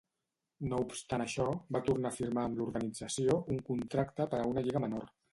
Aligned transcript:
No 0.69 0.77
obstant 0.83 1.23
això, 1.25 1.43
va 1.75 1.81
tornar 1.89 2.11
a 2.13 2.15
firmar 2.15 2.45
amb 2.49 2.57
l'organització 2.61 3.35
un 3.57 3.61
contracte 3.67 4.27
per 4.33 4.41
a 4.45 4.49
una 4.53 4.65
lliga 4.69 4.83
menor. 4.87 5.07